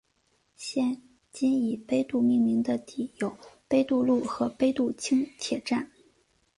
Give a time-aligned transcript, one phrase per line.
[0.55, 0.99] 现
[1.31, 5.91] 今以杯渡命名的地有杯渡路和杯渡轻铁站。